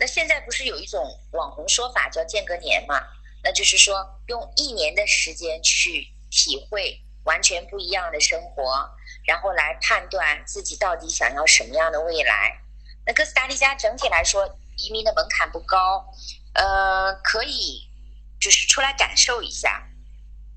[0.00, 3.00] 那现在不是有一种网红说法叫间隔年嘛？
[3.44, 8.90] 那就是说用一年的时间去体会完全不一样的生活，
[9.24, 12.60] 然后来判断自己到底想要什么样的未来。
[13.06, 16.04] 那哥斯达黎加整体来说，移民的门槛不高，
[16.54, 17.88] 呃，可以
[18.40, 19.86] 就是出来感受一下。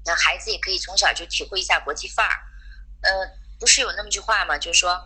[0.06, 2.32] 那孩子也可以从小就体会一下国际范儿。
[3.02, 4.58] 呃，不是有那么句话吗？
[4.58, 5.00] 就是说，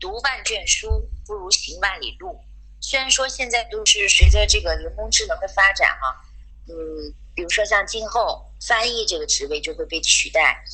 [0.00, 2.40] 读万卷书不如行万里路。
[2.80, 6.20] 虽然说现在都是随着这个人工智能的发展哈、
[6.68, 10.64] 嗯，比如说像今后翻译这个职位就会被取代，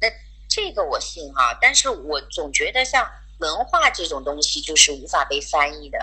[0.00, 0.08] 那
[0.48, 5.98] 这个我信哈、但是我总觉得像文化这种东西就是无法被翻译的。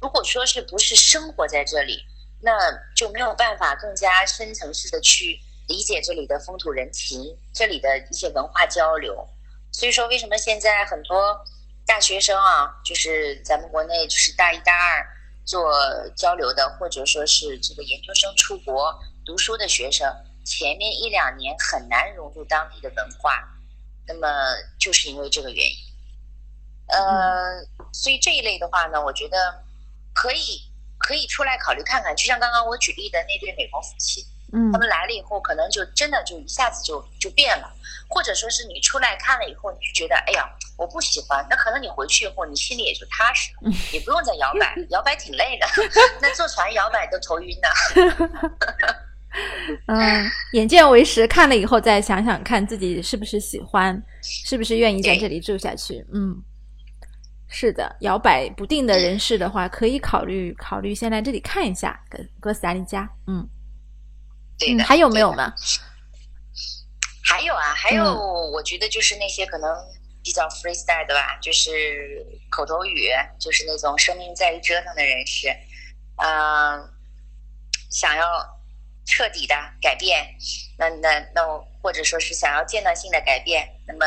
[0.00, 2.04] 如果说是不是生活在这里，
[2.40, 2.52] 那
[2.94, 9.28] 就没有办法更加深层次的去理解这里的风土人情，这里的一些文化交流。
[9.72, 11.44] 所以说，为什么现在很多
[11.84, 15.06] 大学生啊，就是咱们国内就是大一、大二
[15.44, 15.70] 做
[16.16, 20.10] 交流的，或者说是这个研究生出国读书的学生，
[20.44, 23.42] 前面一两年很难融入当地的文化，
[24.06, 24.28] 那么
[24.78, 25.76] 就是因为这个原因。
[26.88, 29.64] 呃，所以这一类的话呢，我觉得
[30.14, 30.62] 可以
[30.98, 34.24] 可以出来考虑看看，就像刚刚我举例的那对美国夫妻，
[34.56, 37.70] 嗯他们来了以后，可能就真的就一下子就就变了，
[38.08, 40.48] 或者说是你出来看了以后，你就觉得，哎呀，
[40.78, 45.66] 我不喜欢，那可能你回去以后，你心里也就踏实了，也不用再摇摆，摇摆挺累的，
[46.22, 47.68] 那坐船摇摆都头晕呢。
[49.88, 56.02] 嗯，眼见为实，看了以后再想想看自己是不是喜欢，是不是愿意在这里住下去。
[56.12, 56.42] 嗯
[57.48, 63.08] 是的，摇摆不定的人士的话，可以考虑考虑先来这里看一下哥哥斯达黎加。
[63.26, 63.46] 嗯，
[64.58, 64.84] 对的。
[64.84, 65.52] 还有没有呢？
[67.24, 68.14] 还有啊，还有，
[68.52, 69.68] 我觉得就是那些可能
[70.22, 75.48] 比较 freestyle 的吧，就是口头语，就是那种生命在于折腾的人士，
[76.22, 76.88] 嗯，
[77.90, 78.24] 想要
[79.04, 80.36] 彻底的改变，
[80.78, 81.42] 那那那，
[81.82, 84.06] 或者说是想要阶段性的改变，那么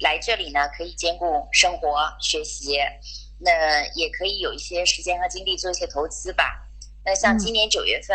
[0.00, 2.78] 来这里呢，可以兼顾生活、学习，
[3.38, 6.68] 那也可以有一些时间和精力做一些投资吧。
[7.02, 8.14] 那像今年九月份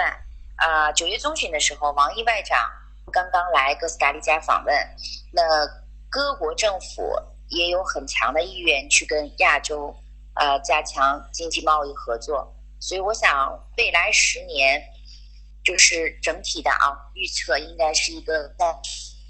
[0.61, 2.57] 啊，九月中旬的时候，王毅外长。
[3.11, 4.73] 刚刚来哥斯达黎加访问，
[5.33, 5.43] 那
[6.07, 7.11] 各国政府
[7.49, 9.93] 也有很强的意愿去跟亚洲
[10.35, 14.81] 呃加强经济贸易合作，所以我想未来十年
[15.61, 18.65] 就是整体的啊预测应该是一个在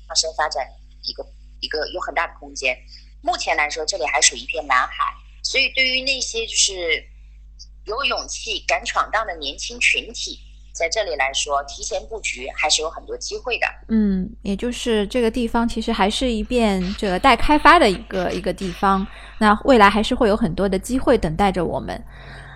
[0.07, 0.67] 上升发展
[1.01, 1.25] 一个
[1.61, 2.77] 一个有很大的空间。
[3.23, 7.03] 目前来说，这里还属于一片蓝海，所以对于那些就是
[7.86, 10.39] 有勇气敢闯荡的年轻群体。
[10.82, 13.67] 在这里来说，提前布局还是有很多机会的。
[13.89, 19.05] 嗯，也就是这个地方其实还是一片这个待开发的一个一个地方，
[19.38, 22.03] 那未来还是会有很多的机会等待着我们。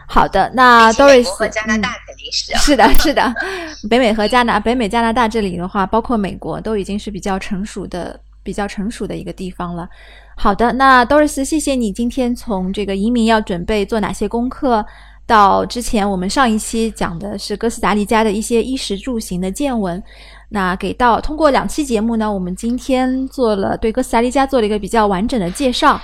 [0.07, 3.34] 好的，那 Doris 和加拿大肯定是是的，是的，
[3.88, 9.88] 北美和加拿北美加拿大这里的话，包括美国都已经是比较成熟的、比较成熟的一个地方了。
[10.36, 14.86] 好的，那 Doris，谢谢你今天从这个移民要准备做哪些功课。
[15.28, 20.01] 到之前我们上一期讲的是哥斯达黎加的一些衣食住行的见闻，
[20.49, 25.99] 那给到通过两期节目呢，我们今天做了对哥斯达黎加做了一个比较完整的介绍。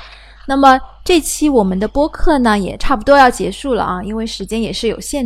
[0.47, 5.23] 那么这期我们的播客呢也差不多要结束了啊，因为时间也是有限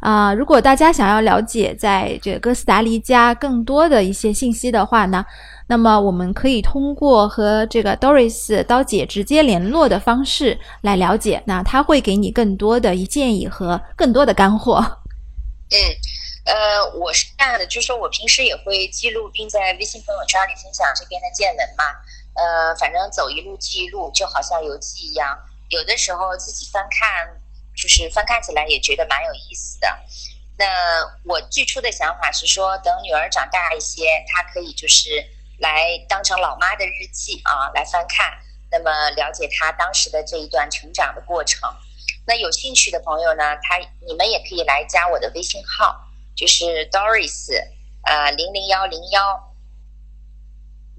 [0.00, 0.32] 啊。
[0.34, 5.24] 如果大家想要了解在这个哥斯达黎加更多的一些信息的话呢？
[5.70, 14.78] 那么我们可以通过和这个 Doris 刀姐直接联络的方式来了解，那他会给你更多的一建议和更多的干货。
[15.70, 15.76] 嗯，
[16.46, 21.84] 呃，我是这样的，就是说我平时也会记录，并在微信朋友圈里分享这边的见闻嘛。
[22.32, 25.36] 呃，反正走一路记一路，就好像游记一样。
[25.68, 27.28] 有的时候自己翻看，
[27.80, 29.88] 就是翻看起来也觉得蛮有意思的。
[30.58, 30.66] 那
[31.24, 35.24] 我最初的想法是说，等女儿长大一些，她可以就是。
[35.60, 38.32] 来当成老妈的日记啊，来翻看，
[38.70, 41.68] 那么了解她当时的这一段成长的过程。
[42.28, 43.76] 那有兴趣的朋友呢，他
[44.06, 46.00] 你们也可以来加我的微信号，
[46.36, 47.60] 就是 Doris，
[48.04, 49.52] 呃，零零幺零幺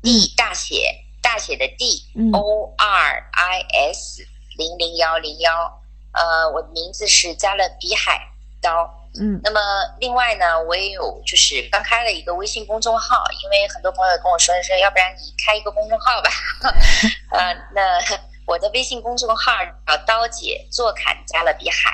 [0.03, 3.61] ，D 大写大写的 D，O R I
[3.93, 4.27] S
[4.57, 5.78] 零零幺零幺，
[6.13, 8.19] 呃，我的名字是加勒比海
[8.61, 8.95] 刀。
[9.19, 9.59] 嗯，那么
[9.99, 16.29] 另外呢，我也有就是刚开了一个微信公众号，因为很多朋友跟我说说，要不然你开一个公众号吧。
[17.33, 17.99] 呃，那
[18.45, 19.51] 我的微信公众号
[19.87, 21.91] 叫刀姐坐砍加勒比海，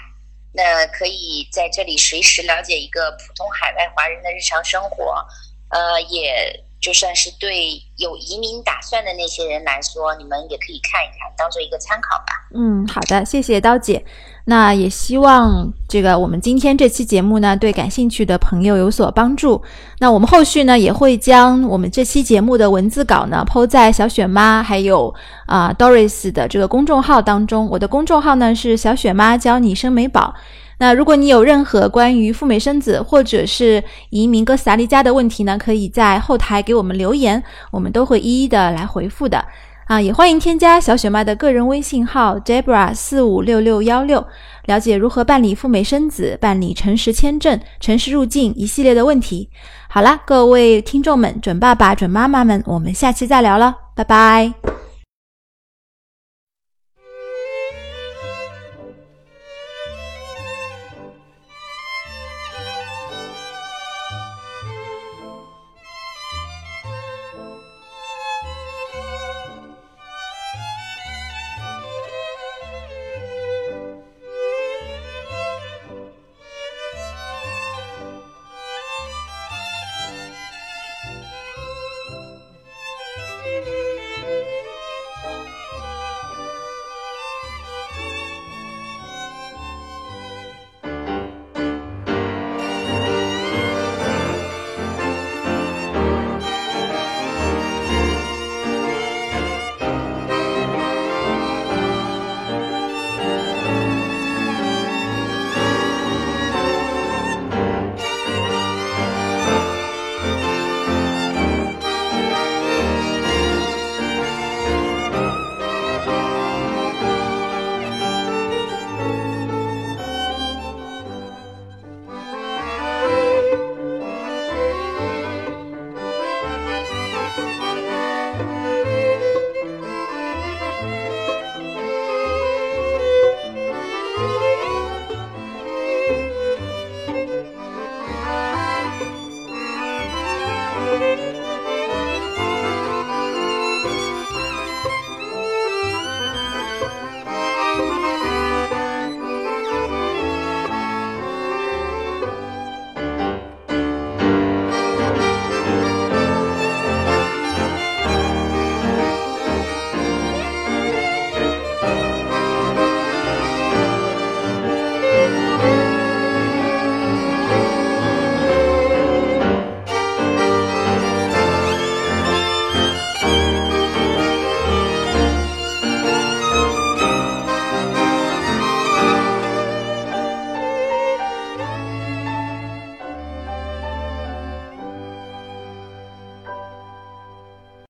[0.51, 5.25] 那可以在这里随时了解一个普通海外华人的日常生活。
[5.69, 12.47] 呃，也就算是对有移民打算的那些人来说，你们也可以看一看，当做一个参考吧。
[12.53, 14.05] 嗯，好的，谢谢刀姐。
[14.43, 19.63] 那也希望这个我们今天这期节目呢，对感兴趣的朋友有所帮助。
[19.97, 25.11] 那我们后续呢，也会将我们这期节目的文字稿呢，抛在小雪妈还有
[25.47, 27.67] 啊 Doris 的这个公众号当中。
[27.67, 30.35] 我的公众号呢是小雪妈教你生美宝。
[30.77, 39.45] 那如果你有任何关于赴美生子或者是移民哥斯达黎加的问题呢，可以在后台给我们留言，我们都会一一的来回复的。
[39.85, 44.25] 啊，也欢迎添加小雪妈的个人微信号 Debra 四五六六幺六，
[44.65, 49.47] 了解如何办理赴美生子、办理诚实签证、诚实入境一系列的问题。
[49.87, 54.84] 好啦，各位听众们、准爸爸、准妈妈们，我们下期再聊了，拜拜。